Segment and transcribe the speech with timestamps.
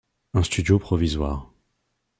[0.33, 1.53] Un studio provisoire.